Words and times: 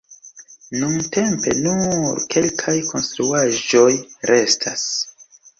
Nuntempe 0.77 1.53
nur 1.67 2.09
kelkaj 2.37 2.75
konstruaĵoj 2.89 3.95
restas. 4.35 4.89